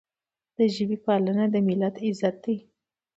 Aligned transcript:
د 0.57 0.59
ژبې 0.75 0.97
پالنه 1.05 1.45
د 1.53 1.55
ملت 1.67 1.95
عزت 2.05 2.35
دی. 2.43 2.57